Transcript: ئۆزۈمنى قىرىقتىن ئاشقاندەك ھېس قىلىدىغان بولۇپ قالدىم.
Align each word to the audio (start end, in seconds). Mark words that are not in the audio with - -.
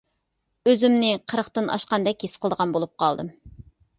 ئۆزۈمنى 0.71 1.11
قىرىقتىن 1.33 1.69
ئاشقاندەك 1.75 2.27
ھېس 2.27 2.35
قىلىدىغان 2.45 2.75
بولۇپ 2.79 2.95
قالدىم. 3.05 3.33